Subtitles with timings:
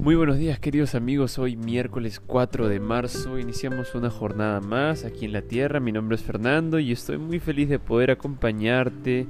[0.00, 5.24] Muy buenos días queridos amigos, hoy miércoles 4 de marzo iniciamos una jornada más aquí
[5.24, 9.26] en la Tierra, mi nombre es Fernando y estoy muy feliz de poder acompañarte,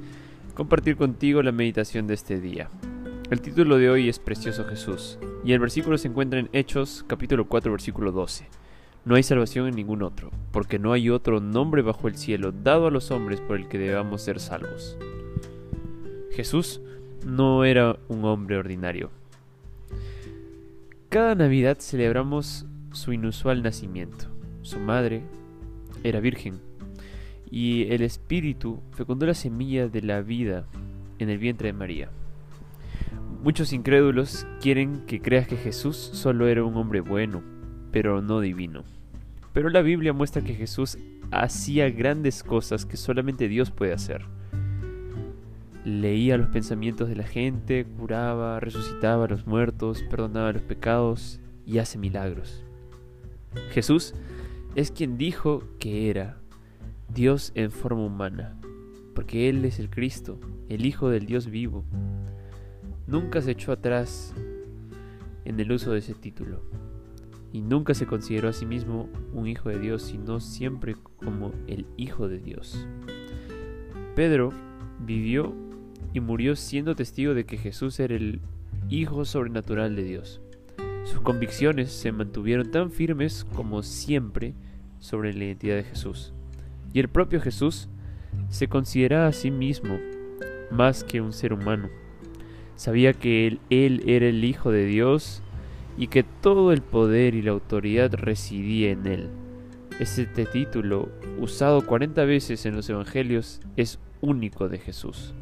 [0.53, 2.69] compartir contigo la meditación de este día.
[3.31, 7.49] El título de hoy es Precioso Jesús y el versículo se encuentra en Hechos capítulo
[7.49, 8.47] 4 versículo 12.
[9.07, 12.89] No hay salvación en ningún otro, porque no hay otro nombre bajo el cielo dado
[12.89, 14.99] a los hombres por el que debamos ser salvos.
[16.31, 16.83] Jesús
[17.25, 19.18] no era un hombre ordinario
[21.09, 24.27] cada Navidad celebramos su inusual nacimiento.
[24.63, 25.23] Su madre
[26.05, 26.61] era virgen
[27.51, 30.67] y el Espíritu fecundó la semilla de la vida
[31.19, 32.11] en el vientre de María.
[33.43, 37.43] Muchos incrédulos quieren que creas que Jesús solo era un hombre bueno,
[37.91, 38.85] pero no divino.
[39.55, 40.99] Pero la Biblia muestra que Jesús
[41.31, 44.27] hacía grandes cosas que solamente Dios puede hacer
[45.85, 51.79] leía los pensamientos de la gente, curaba, resucitaba a los muertos, perdonaba los pecados y
[51.79, 52.65] hace milagros.
[53.71, 54.15] Jesús
[54.75, 56.39] es quien dijo que era
[57.13, 58.59] Dios en forma humana,
[59.15, 61.85] porque Él es el Cristo, el Hijo del Dios vivo.
[63.07, 64.35] Nunca se echó atrás
[65.45, 66.63] en el uso de ese título,
[67.53, 71.87] y nunca se consideró a sí mismo un Hijo de Dios, sino siempre como el
[71.97, 72.87] Hijo de Dios.
[74.15, 74.53] Pedro
[75.01, 75.55] vivió
[76.13, 78.41] y murió siendo testigo de que Jesús era el
[78.91, 80.41] Hijo sobrenatural de Dios.
[81.05, 84.55] Sus convicciones se mantuvieron tan firmes como siempre
[84.99, 86.33] sobre la identidad de Jesús.
[86.93, 87.89] Y el propio Jesús
[88.49, 89.99] se consideraba a sí mismo
[90.71, 91.89] más que un ser humano.
[92.77, 95.43] Sabía que él, él era el Hijo de Dios
[95.97, 99.29] y que todo el poder y la autoridad residía en él.
[99.99, 101.09] Este título,
[101.41, 105.35] usado 40 veces en los Evangelios, es único de Jesús.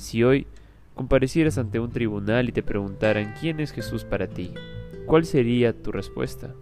[0.00, 0.46] Si hoy
[0.94, 4.54] comparecieras ante un tribunal y te preguntaran quién es Jesús para ti,
[5.04, 6.54] ¿cuál sería tu respuesta?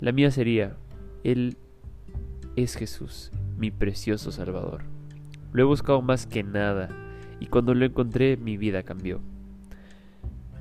[0.00, 0.76] La mía sería,
[1.22, 1.56] Él
[2.56, 4.82] es Jesús, mi precioso Salvador.
[5.52, 6.88] Lo he buscado más que nada
[7.38, 9.20] y cuando lo encontré mi vida cambió.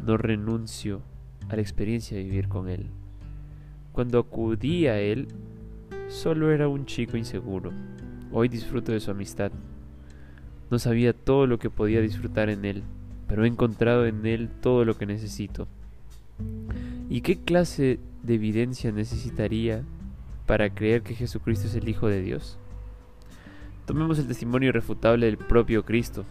[0.05, 1.01] No renuncio
[1.49, 2.91] a la experiencia de vivir con Él.
[3.91, 5.29] Cuando acudí a Él,
[6.09, 7.71] solo era un chico inseguro.
[8.31, 9.51] Hoy disfruto de su amistad,
[10.69, 12.83] no sabía todo lo que podía disfrutar en Él,
[13.27, 15.67] pero he encontrado en Él todo lo que necesito.
[17.09, 19.83] ¿Y qué clase de evidencia necesitaría
[20.45, 22.57] para creer que Jesucristo es el Hijo de Dios?
[23.85, 26.25] Tomemos el testimonio irrefutable del propio Cristo.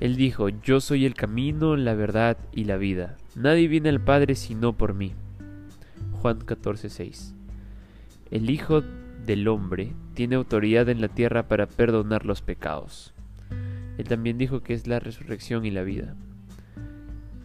[0.00, 3.16] Él dijo, Yo soy el camino, la verdad y la vida.
[3.36, 5.12] Nadie viene al Padre sino por mí.
[6.20, 7.34] Juan 14:6
[8.30, 8.82] El Hijo
[9.26, 13.13] del Hombre tiene autoridad en la tierra para perdonar los pecados.
[13.98, 16.14] Él también dijo que es la resurrección y la vida.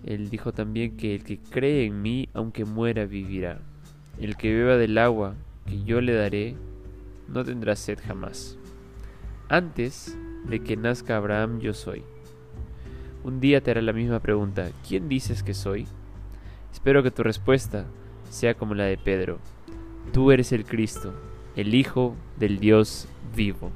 [0.03, 3.59] Él dijo también que el que cree en mí, aunque muera, vivirá.
[4.19, 6.55] El que beba del agua que yo le daré,
[7.27, 8.57] no tendrá sed jamás.
[9.49, 10.17] Antes
[10.47, 12.03] de que nazca Abraham, yo soy.
[13.23, 15.85] Un día te hará la misma pregunta, ¿quién dices que soy?
[16.71, 17.85] Espero que tu respuesta
[18.29, 19.39] sea como la de Pedro.
[20.13, 21.13] Tú eres el Cristo,
[21.55, 23.71] el Hijo del Dios vivo.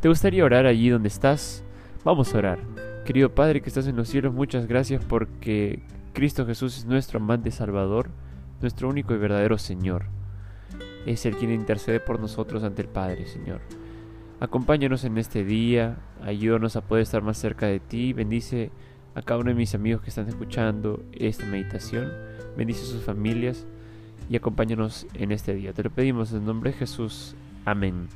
[0.00, 1.62] ¿Te gustaría orar allí donde estás?
[2.06, 2.60] Vamos a orar.
[3.04, 7.50] Querido Padre que estás en los cielos, muchas gracias porque Cristo Jesús es nuestro amante
[7.50, 8.10] Salvador,
[8.60, 10.04] nuestro único y verdadero Señor.
[11.04, 13.60] Es el quien intercede por nosotros ante el Padre, Señor.
[14.38, 18.70] Acompáñanos en este día, ayúdanos a poder estar más cerca de ti, bendice
[19.16, 22.12] a cada uno de mis amigos que están escuchando esta meditación,
[22.56, 23.66] bendice a sus familias
[24.30, 25.72] y acompáñanos en este día.
[25.72, 27.34] Te lo pedimos en nombre de Jesús.
[27.64, 28.06] Amén.